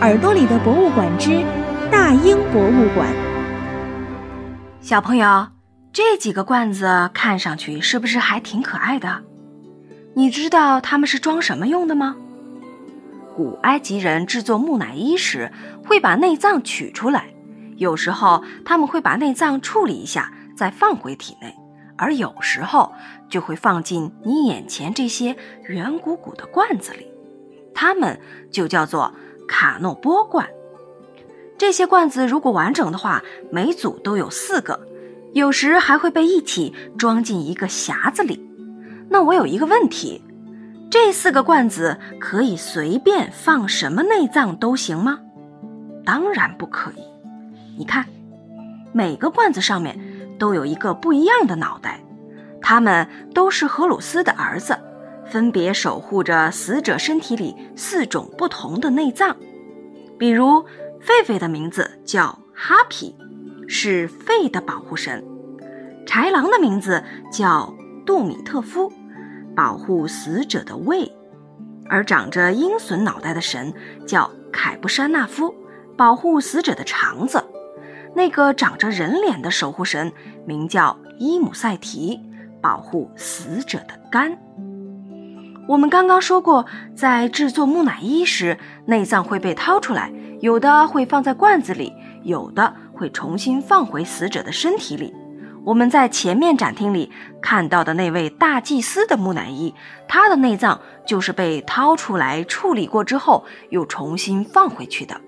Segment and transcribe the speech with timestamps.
[0.00, 1.44] 耳朵里的博物馆之
[1.92, 3.06] 大英博物馆。
[4.80, 5.48] 小朋友，
[5.92, 9.22] 这几个罐子看上去是不是还挺可爱的？
[10.14, 12.16] 你知道它们是装什么用的吗？
[13.36, 15.52] 古埃及人制作木乃伊时
[15.84, 17.26] 会把内脏取出来，
[17.76, 21.54] 有时候他们会把内脏处理一下再放回体内，
[21.98, 22.90] 而有时候
[23.28, 27.06] 就会放进你眼前这些圆鼓鼓的罐子里，
[27.74, 28.18] 它们
[28.50, 29.12] 就叫做。
[29.50, 30.48] 卡诺波罐，
[31.58, 34.86] 这些罐子如果完整的话，每组都有四个，
[35.32, 38.48] 有时还会被一起装进一个匣子里。
[39.08, 40.22] 那我有一个问题，
[40.88, 45.18] 这四个罐子可以随便放什么内脏都行吗？
[46.04, 47.02] 当然不可以。
[47.76, 48.06] 你看，
[48.92, 49.98] 每个罐子上面
[50.38, 52.00] 都有一个不一样的脑袋，
[52.62, 54.78] 他们都是荷鲁斯的儿子。
[55.30, 59.36] 分别守护着死者身体里四种不同的内脏，
[60.18, 60.64] 比如
[61.00, 63.16] 狒狒的名字叫哈皮，
[63.68, 65.22] 是肺的保护神；
[66.04, 67.72] 豺狼的名字叫
[68.04, 68.92] 杜米特夫，
[69.54, 71.10] 保护死者的胃；
[71.88, 73.72] 而长着鹰隼脑袋的神
[74.06, 75.54] 叫凯布山纳夫，
[75.96, 77.38] 保护死者的肠子；
[78.14, 80.12] 那个长着人脸的守护神
[80.44, 82.20] 名叫伊姆塞提，
[82.60, 84.36] 保护死者的肝。
[85.70, 95.14] 我们刚刚说过，在制作木乃伊时，内脏会被掏出来，有的会放在罐子里，有的会重新放回死者的身体里。
[95.64, 99.72] 我们在前面展厅里看到的那位大祭司的木乃伊，
[100.08, 105.20] 他的内脏就是被掏出来处理过之后又重新放回去的。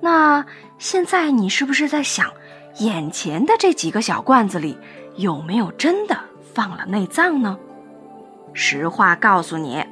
[0.00, 0.42] 那
[0.78, 2.32] 现在你是不是在想，
[2.78, 4.78] 眼前的这几个小罐子里
[5.16, 6.18] 有没有真的
[6.54, 7.58] 放了内脏呢？
[8.52, 9.84] 实话告诉你，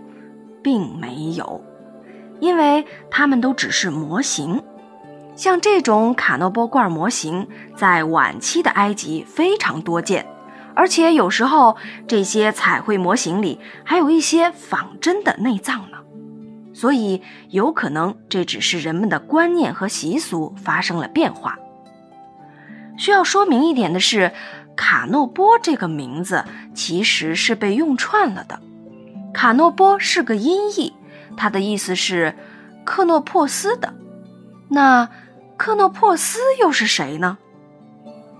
[0.62, 1.62] 并没有，
[2.40, 4.62] 因为它们都只是模型。
[5.36, 10.26] 像这种卡诺波罐模型，在晚期的埃及非常多见，
[10.74, 15.98] 而且有时候这些彩绘模型里还有一些仿真的内脏呢。
[16.74, 21.58] 所以，有可能这只是人们的观念和习俗发生了变化。
[22.98, 24.32] 需要说明一点的是。
[24.80, 28.60] 卡诺波这个名字其实是被用串了的。
[29.34, 30.94] 卡诺波是个音译，
[31.36, 32.36] 它的意思是
[32.84, 33.92] 克诺珀斯的。
[34.68, 35.08] 那
[35.56, 37.38] 克诺珀斯又是谁呢？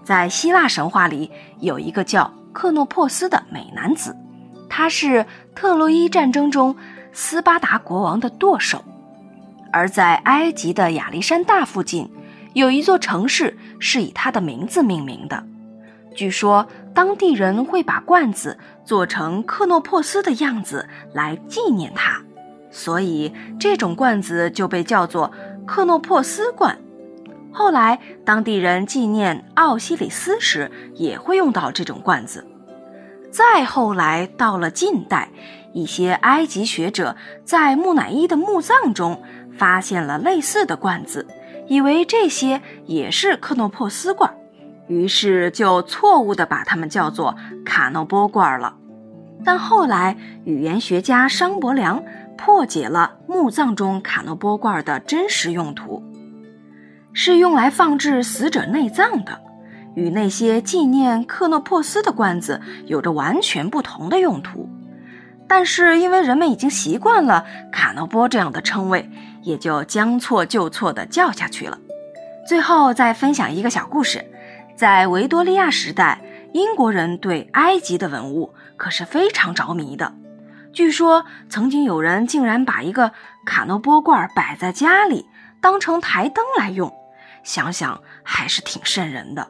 [0.05, 4.17] 在希腊神话里，有一个叫克诺珀斯的美男子，
[4.71, 5.27] 他是
[5.57, 6.77] 特洛伊战争中
[7.13, 8.85] 斯巴达国王的舵手。
[9.73, 12.09] 而在埃及的亚历山大附近，
[12.55, 15.45] 有一座城市是以他的名字命名的。
[16.15, 22.21] 据说当地人会把罐子做成克诺珀斯的样子来纪念他，
[22.71, 25.31] 所以这种罐子就被叫做
[25.67, 26.77] 克诺珀斯罐。
[27.53, 32.47] 后来当地人纪念奥西里斯时也会用到这种罐子。
[33.31, 35.29] 再后来到了近代，
[35.73, 37.15] 一些埃及学者
[37.45, 39.23] 在木乃伊的墓葬中
[39.57, 41.27] 发现了类似的罐子，
[41.69, 44.35] 以为这些也是克诺珀斯罐。
[44.89, 48.75] 于是就错误地把它们叫做卡诺波罐了，
[49.45, 52.03] 但后来语言学家商伯良
[52.39, 56.03] 破解了墓葬中卡诺波罐的真实用途，
[57.13, 59.39] 是用来放置死者内脏的，
[59.95, 64.71] 与那些纪念克诺珀斯的罐子有着完全不同的用途。
[65.49, 69.11] 但是因为人们已经习惯了卡诺波这样的称谓，
[69.43, 71.79] 也就将错就错地叫下去了。
[72.47, 74.25] 最后再分享一个小故事。
[74.77, 76.21] 在维多利亚时代，
[76.53, 80.15] 英国人对埃及的文物可是非常着迷的。
[80.73, 83.11] 据说曾经有人竟然把一个
[83.45, 85.27] 卡诺波罐摆在家里，
[85.61, 86.93] 当成台灯来用，
[87.43, 89.49] 想想还是挺瘆人的。